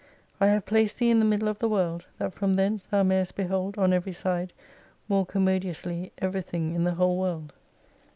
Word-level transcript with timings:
I 0.39 0.47
have 0.47 0.65
placed 0.65 0.97
thee 0.97 1.11
in 1.11 1.19
the 1.19 1.25
middle 1.25 1.47
of 1.47 1.59
the 1.59 1.69
world, 1.69 2.07
that 2.17 2.33
from 2.33 2.53
thence 2.55 2.87
thou 2.87 3.03
mayest 3.03 3.35
behold 3.35 3.77
on 3.77 3.93
every 3.93 4.13
side 4.13 4.51
more 5.07 5.27
commodiously 5.27 6.11
everything 6.17 6.73
in 6.73 6.85
the 6.85 6.95
whole 6.95 7.19
world. 7.19 7.53